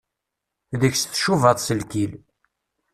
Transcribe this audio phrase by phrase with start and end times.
[0.79, 2.11] Deg-s tcubaḍ s lkil.